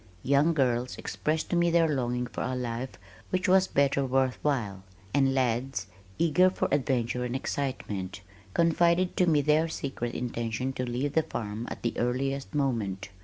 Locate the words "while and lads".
4.41-5.85